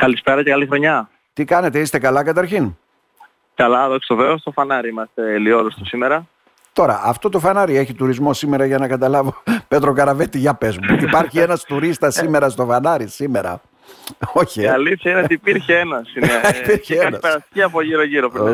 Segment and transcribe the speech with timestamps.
[0.00, 1.08] Καλησπέρα και καλή χρονιά.
[1.32, 2.76] Τι κάνετε, είστε καλά καταρχήν;
[3.54, 5.38] Καλά, δόξα τω Θεώ, στο φανάρι είμαστε
[5.78, 6.26] του σήμερα.
[6.72, 9.34] Τώρα, αυτό το φανάρι έχει τουρισμό σήμερα για να καταλάβω.
[9.68, 10.96] Πέτρο Καραβέτη, για πες μου.
[11.00, 13.60] Υπάρχει ένας τουρίστας σήμερα στο φανάρι, σήμερα;
[14.32, 14.60] Όχι.
[14.60, 14.70] Η ε.
[14.70, 16.14] αλήθεια είναι ότι υπήρχε ένας.
[16.14, 16.28] Είναι,
[16.62, 17.20] υπήρχε ένας.
[17.20, 18.44] περαστική από γύρω-γύρω πριν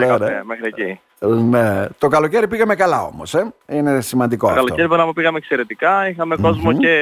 [0.44, 1.00] μέχρι εκεί.
[1.20, 1.86] Ναι.
[1.98, 3.54] Το καλοκαίρι πήγαμε καλά όμως, ε.
[3.66, 4.62] Είναι σημαντικό το αυτό.
[4.62, 6.08] Το καλοκαίρι μπορούμε πήγαμε εξαιρετικά.
[6.08, 6.94] Είχαμε κόσμο και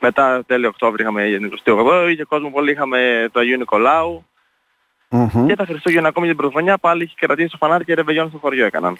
[0.00, 1.24] μετά τέλειο Οκτώβρη είχαμε
[1.64, 4.24] 28 είχε κόσμο πολύ είχαμε το Αγίου Νικολάου.
[5.10, 5.44] Mm-hmm.
[5.46, 8.64] Και τα Χριστούγεννα ακόμη την πρωτοχρονιά πάλι είχε κρατήσει το φανάρι και ρεβεγιόν στο χωριό
[8.66, 8.98] έκαναν.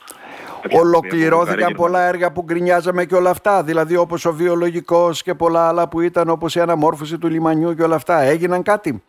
[0.70, 5.88] Ολοκληρώθηκαν πολλά έργα που γκρινιάζαμε και όλα αυτά, δηλαδή όπως ο βιολογικός και πολλά άλλα
[5.88, 8.20] που ήταν όπως η αναμόρφωση του λιμανιού και όλα αυτά.
[8.20, 9.02] Έγιναν κάτι,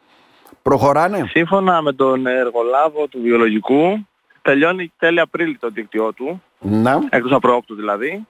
[0.61, 4.07] προχωράνε; Σύμφωνα με τον εργολάβο του βιολογικού,
[4.41, 6.99] τελειώνει τέλη Απρίλη το δίκτυό του, να.
[7.09, 8.27] εκτός απρόκτου δηλαδή.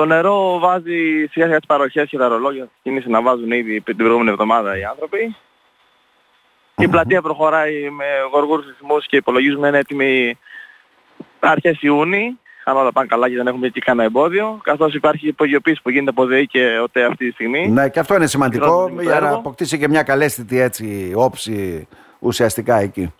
[0.00, 3.96] Το νερό βάζει σιγά σιγά τις παροχές και τα ρολόγια κίνηση να βάζουν ήδη την
[3.96, 5.36] προηγούμενη εβδομάδα οι άνθρωποι.
[6.76, 10.38] Η πλατεία προχωράει με γοργούρους ρυθμούς και υπολογίζουμε είναι έτοιμη
[11.40, 15.82] αρχές Ιούνιου, αν όλα πάνε καλά και δεν έχουμε εκεί κανένα εμπόδιο, καθώς υπάρχει υπογειοποίηση
[15.82, 17.68] που γίνεται από ΔΕΗ και ΟΤΕ αυτή τη στιγμή.
[17.68, 23.14] Ναι, και αυτό είναι σημαντικό για να αποκτήσει και μια καλέσθητη έτσι όψη ουσιαστικά εκεί.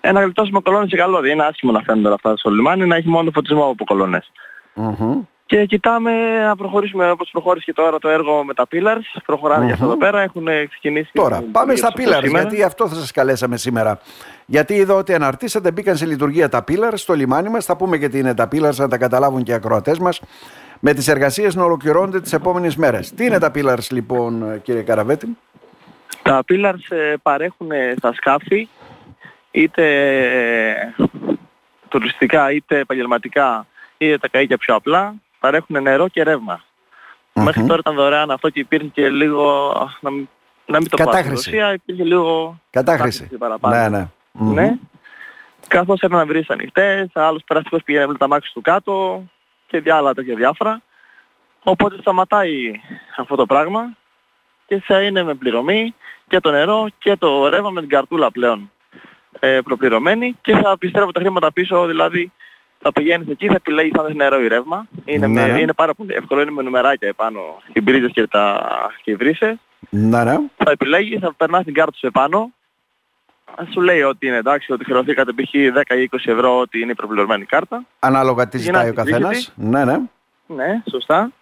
[0.00, 3.30] Ένα γλιτώσιμο κολόνες και καλό, είναι άσχημο να φαίνονται αυτά στο λιμάνι, να έχει μόνο
[3.30, 4.30] φωτισμό από κολόνες.
[4.76, 5.35] Mm-hmm.
[5.46, 9.20] Και κοιτάμε να προχωρήσουμε όπως προχώρησε και τώρα το έργο με τα Pillars.
[9.26, 9.64] Προχωράμε mm-hmm.
[9.64, 11.10] για αυτό εδώ πέρα, έχουν ξεκινήσει.
[11.12, 13.98] Τώρα, πάμε στα Pillars, γιατί αυτό θα σας καλέσαμε σήμερα.
[14.46, 17.64] Γιατί είδα ότι αναρτήσατε, μπήκαν σε λειτουργία τα Pillars στο λιμάνι μας.
[17.64, 20.20] Θα πούμε και τι είναι τα Pillars, να τα καταλάβουν και οι ακροατές μας.
[20.80, 23.14] Με τις εργασίες να ολοκληρώνονται τις επόμενες μέρες.
[23.14, 25.36] Τι είναι τα Pillars λοιπόν κύριε Καραβέτη;
[26.22, 28.68] Τα Pillars ε, παρέχουν στα σκάφη
[29.50, 29.84] είτε
[30.76, 30.94] ε,
[31.88, 33.66] τουριστικά είτε επαγγελματικά
[33.96, 36.60] είτε τα καΐκια πιο απλά παρέχουν νερό και ρεύμα.
[36.60, 37.42] Mm-hmm.
[37.42, 40.10] Μέχρι τώρα ήταν δωρεάν αυτό και υπήρχε και λίγο, να,
[40.66, 43.76] να μην το πω στην Ρωσία, υπήρχε λίγο κατάχρηση παραπάνω.
[43.76, 44.08] Ναι, ναι.
[44.40, 44.54] Mm-hmm.
[44.54, 44.78] ναι.
[45.68, 49.24] Καθώς έπρεπε να βρεις ανοιχτές, άλλος περαστικός πήγαινε με τα μάξι του κάτω
[49.66, 50.82] και διάλα τέτοια διάφορα.
[51.62, 52.80] Οπότε σταματάει
[53.16, 53.96] αυτό το πράγμα
[54.66, 55.94] και θα είναι με πληρωμή
[56.28, 58.70] και το νερό και το ρεύμα με την καρτούλα πλέον
[59.40, 62.32] ε, προπληρωμένη και θα επιστρέφω τα χρήματα πίσω, δηλαδή
[62.78, 64.86] θα πηγαίνεις εκεί, θα επιλέγεις αν θες νερό ή ρεύμα.
[65.04, 65.60] Είναι, ναι, ναι.
[65.60, 67.40] είναι πάρα πολύ εύκολο, είναι με νουμεράκια επάνω,
[67.72, 68.66] οι μπρίζες και, τα,
[69.02, 69.56] και οι βρύσες.
[69.90, 70.36] Ναι, ναι.
[70.56, 72.50] Θα επιλέγεις, θα περνάς την κάρτα σου επάνω.
[73.72, 75.50] Σου λέει ότι είναι εντάξει, ότι χρεωθήκατε π.χ.
[75.52, 77.84] 10 ή 20 ευρώ ότι είναι η προπληρωμένη κάρτα.
[77.98, 79.52] Ανάλογα τι ζητάει ο καθένας.
[79.56, 80.00] Ναι, ναι.
[80.46, 81.32] Ναι, σωστά.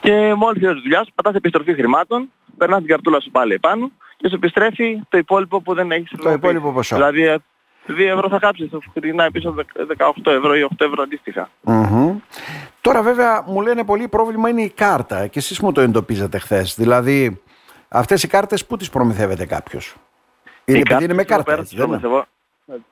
[0.00, 3.90] Και μόλις τελειώσει τη δουλειά σου, πατάς επιστροφή χρημάτων, περνάς την καρτούλα σου πάλι επάνω
[4.16, 6.96] και σου επιστρέφει το υπόλοιπο που δεν έχεις Το υπόλοιπο ποσό.
[6.96, 7.40] Δηλαδή
[7.88, 9.54] 2 ευρώ θα κάψεις, θα γυρνάει πίσω
[9.98, 11.50] 18 ευρώ ή 8 ευρώ αντίστοιχα.
[11.64, 12.16] Mm-hmm.
[12.80, 16.74] Τώρα βέβαια μου λένε πολύ πρόβλημα είναι η κάρτα και εσείς μου το εντοπίζατε χθες.
[16.74, 17.42] Δηλαδή
[17.88, 19.94] αυτές οι κάρτες πού τις προμηθεύεται κάποιος;
[20.64, 21.52] Είναι επειδή είναι με κάρτα.
[21.52, 22.26] Έτσι, δεν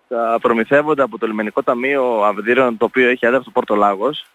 [0.08, 4.26] τα προμηθεύονται από το Λιμενικό Ταμείο Αυδείρων το οποίο έχει έδρα στο Πόρτο Λάγος.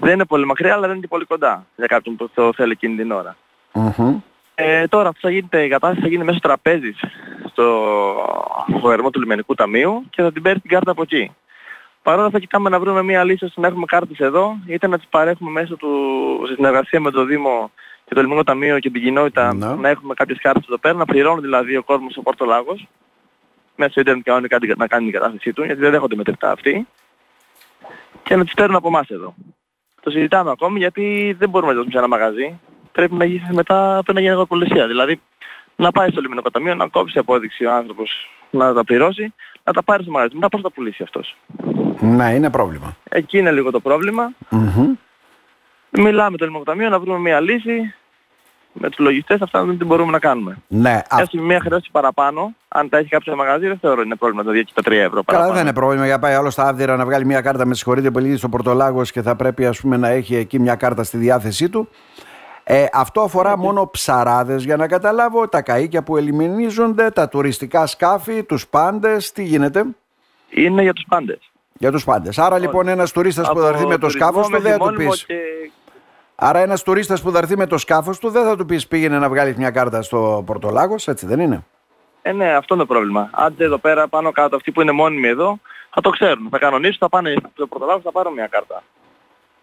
[0.00, 2.72] Δεν είναι πολύ μακριά αλλά δεν είναι και πολύ κοντά για κάποιον που το θέλει
[2.72, 3.36] εκείνη την ώρα.
[3.72, 4.14] Mm-hmm.
[4.54, 7.00] Ε, τώρα αυτό θα γίνεται, η κατάσταση θα γίνει μέσω τραπέζης
[7.58, 11.34] στο χωρισμό του λιμενικού ταμείου και θα την παίρνει την κάρτα από εκεί.
[12.02, 15.06] Παρόλα θα κοιτάμε να βρούμε μια λύση ώστε να έχουμε κάρτες εδώ, είτε να τις
[15.10, 15.88] παρέχουμε μέσω του,
[16.46, 17.70] σε συνεργασία με το Δήμο
[18.04, 19.74] και το Λιμενικό Ταμείο και την κοινότητα ναι.
[19.74, 22.88] να έχουμε κάποιες κάρτες εδώ πέρα, να πληρώνει δηλαδή ο κόσμος στο Πόρτο Λάγος,
[23.76, 26.86] μέσω ίντερνετ κανονικά να κάνει την κατάστασή του, γιατί δεν δέχονται μετρητά αυτοί,
[28.22, 29.34] και να τις παίρνουν από εμάς εδώ.
[30.00, 32.58] Το συζητάμε ακόμη γιατί δεν μπορούμε να δώσουμε σε ένα μαγαζί
[32.98, 34.86] πρέπει να γίνει μετά πρέπει να γίνει αγοροπολισία.
[34.86, 35.20] Δηλαδή
[35.78, 38.10] να πάει στο λιμενικό ταμείο, να κόψει απόδειξη ο άνθρωπος
[38.50, 39.34] να τα πληρώσει,
[39.64, 40.34] να τα πάρει στο μαγαζί.
[40.34, 41.36] Μετά πώς θα πουλήσει αυτός.
[42.00, 42.96] Ναι, είναι πρόβλημα.
[43.08, 44.32] Εκεί είναι λίγο το πρόβλημα.
[44.50, 44.86] Mm-hmm.
[45.90, 47.94] Μιλάμε το λιμενικό ταμείο να βρούμε μια λύση.
[48.80, 50.56] Με τους λογιστές αυτά δεν την μπορούμε να κάνουμε.
[50.68, 51.02] Ναι.
[51.18, 52.54] Έχει μια χρέωση παραπάνω.
[52.68, 55.22] Αν τα έχει κάποιος μαγαζί δεν θεωρώ είναι πρόβλημα το 2 και τα 3 ευρώ
[55.22, 55.38] παραπάνω.
[55.38, 58.10] Καλά δεν είναι πρόβλημα για πάει άλλος στα Άβδηρα να βγάλει μια κάρτα με συγχωρείτε
[58.10, 61.68] πολύ στο Πορτολάγος και θα πρέπει ας πούμε να έχει εκεί μια κάρτα στη διάθεσή
[61.68, 61.88] του.
[62.70, 68.42] Ε, αυτό αφορά μόνο ψαράδες για να καταλάβω τα καΐκια που ελιμινίζονται, τα τουριστικά σκάφη,
[68.42, 69.84] τους πάντες, τι γίνεται;
[70.48, 71.38] Είναι για τους πάντες.
[71.72, 72.38] Για τους πάντες.
[72.38, 75.24] Άρα λοιπόν ένας τουρίστας που θα έρθει με το σκάφος του δεν θα του πεις...
[75.24, 75.34] Και...
[76.34, 79.18] Άρα ένας τουρίστας που θα έρθει με το σκάφος του δεν θα του πεις πήγαινε
[79.18, 81.64] να βγάλει μια κάρτα στο Πορτολάγος, έτσι δεν είναι;
[82.22, 83.30] Ε, ναι, αυτό είναι το πρόβλημα.
[83.32, 85.58] Άντε εδώ πέρα πάνω κάτω αυτοί που είναι μόνιμοι εδώ
[85.90, 86.48] θα το ξέρουν.
[86.50, 88.82] Θα κανονίσουν, θα πάνε στο Πορτολάγος, θα πάρουν μια κάρτα.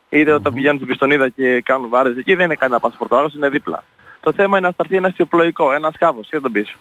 [0.10, 3.50] Είτε όταν πηγαίνουν στην πιστονίδα και κάνουν βάρες εκεί δεν είναι κανένα πασπορτο, άλλος είναι
[3.50, 3.84] δίπλα.
[4.20, 6.76] Το θέμα είναι να σταθεί ένα στιοπλοϊκό, ένα σκάφος, και τον πεις.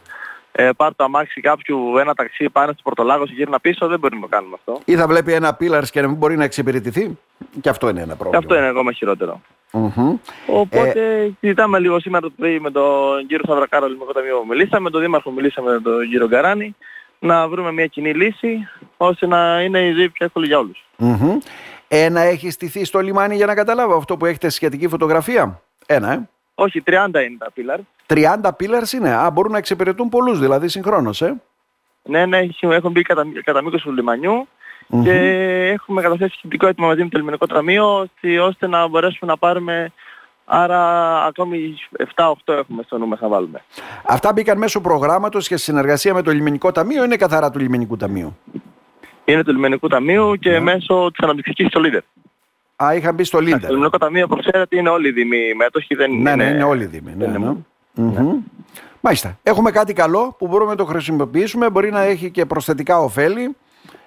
[0.52, 4.14] ε, πάρει το αμάξι κάποιου ένα ταξί πάνω στο Πορτολάγος και γύρνα πίσω, δεν μπορεί
[4.14, 4.80] να το κάνουμε αυτό.
[4.84, 7.18] Ή θα βλέπει ένα πίλαρς και να μην μπορεί να εξυπηρετηθεί.
[7.60, 8.38] Και αυτό είναι ένα Και πρόβλημα.
[8.38, 9.40] αυτό είναι ακόμα χειρότερο.
[9.72, 10.16] Μμμ.
[10.46, 15.00] Οπότε συζητάμε λίγο σήμερα το πρωί με τον κύριο Σαβρακάρο Ελληνικό Ταμείο μιλήσαμε, με τον
[15.00, 16.76] Δήμαρχο μιλήσαμε με τον κύριο Γκαράνη
[17.18, 20.84] να βρούμε μια κοινή λύση ώστε να είναι η ζωή πιο εύκολη για όλους.
[20.96, 21.38] Μμμ.
[21.88, 25.60] Ένα έχει στηθεί στο λιμάνι για να καταλάβω αυτό που έχετε σχετική φωτογραφία.
[25.86, 26.28] Ένα, ε.
[26.54, 26.90] Όχι, 30
[27.24, 27.78] είναι τα πίλαρ.
[28.06, 29.14] 30 πίλαρς είναι.
[29.14, 31.34] Α, μπορούν να εξυπηρετούν πολλούς δηλαδή συγχρόνως, ε.
[32.02, 34.48] Ναι, ναι, έχει- έχουν μπει κατά, κατά μήκος του λιμανιού
[35.02, 35.12] και
[35.72, 39.92] έχουμε καταθέσει σχετικό έτοιμο μαζί με το Ελληνικό Ταμείο ώστε- ώστε να μπορέσουμε να πάρουμε
[40.44, 40.80] άρα
[41.24, 41.74] ακόμη
[42.14, 43.62] 7-8 έχουμε στο νου μας να βάλουμε.
[44.06, 47.58] Αυτά μπήκαν μέσω προγράμματος και σε συνεργασία με το Λιμενικό Ταμείο ή είναι καθαρά του
[47.58, 48.36] Λιμενικού Ταμείου;
[49.24, 52.00] Είναι του Λιμενικού Ταμείου και μέσω της αναπτυξικής στο Leader.
[52.84, 53.70] Α, είχαν μπει στο Το Λίντερ.
[53.70, 56.34] Λιμενικό Ταμείο, όπως ξέρετε, είναι όλοι οι δήμοι μέτοχοι, δεν Ναι, είναι...
[56.34, 57.14] ναι, είναι όλοι οι Δήμοι.
[57.16, 57.46] Ναι, δεν ναι.
[57.46, 57.56] είναι-
[57.96, 58.38] Μμμ.
[59.00, 59.38] Μάλιστα.
[59.42, 61.70] Έχουμε κάτι καλό που μπορούμε να το χρησιμοποιήσουμε.
[61.70, 63.56] Μπορεί να έχει και προσθετικά ωφέλη.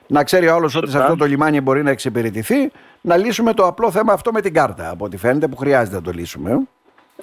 [0.07, 1.05] Να ξέρει ο άλλος ότι σε Σωστά.
[1.11, 2.71] αυτό το λιμάνι μπορεί να εξυπηρετηθεί.
[3.01, 4.89] Να λύσουμε το απλό θέμα αυτό με την κάρτα.
[4.89, 6.59] Από ό,τι φαίνεται που χρειάζεται να το λύσουμε.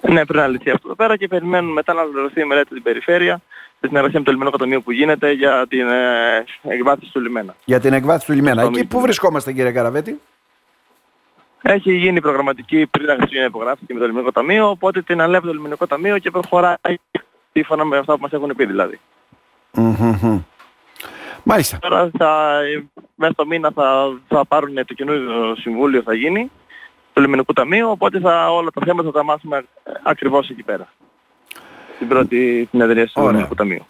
[0.00, 0.12] Ε.
[0.12, 2.82] Ναι, πρέπει να λυθεί αυτό εδώ πέρα και περιμένουμε μετά να ολοκληρωθεί η μελέτη στην
[2.82, 3.40] περιφέρεια
[3.80, 7.54] σε συνεργασία με το Λιμενικό Ταμείο που γίνεται για την ε, εκβάθηση του λιμένα.
[7.64, 8.60] Για την εκβάθηση του λιμένα.
[8.60, 8.96] Στο Εκεί μήκο.
[8.96, 10.20] που βρισκόμαστε, κύριε Καραβέτη;
[11.62, 15.52] Έχει γίνει προγραμματική πριν τα Χριστούγεννα υπογράφηση με το Λιμενικό Ταμείο, οπότε την ανέλαβε το
[15.52, 16.74] Λιμενικό Ταμείο και προχωράει
[17.52, 19.00] σύμφωνα με αυτά που μας έχουν πει δηλαδή.
[19.72, 20.42] Μμμ.
[21.46, 21.78] Μάλιστα.
[21.78, 22.60] Τώρα θα,
[23.14, 26.50] μέσα στο μήνα θα, θα πάρουν το καινούριο συμβούλιο θα γίνει
[27.14, 30.88] του Λιμενικού Ταμείου, οπότε θα, όλα τα θέματα θα τα μάθουμε ε, ακριβώς εκεί πέρα.
[31.94, 33.30] Στην πρώτη συνεδρία του Ωραία.
[33.30, 33.86] Λιμενικού Ταμείου.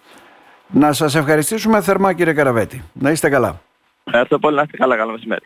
[0.69, 2.83] Να σας ευχαριστήσουμε θερμά, κύριε Καραβέτη.
[2.93, 3.61] Να είστε καλά.
[4.05, 5.43] Ευχαριστώ πολύ, να είστε καλά, καλό μεσημέρι.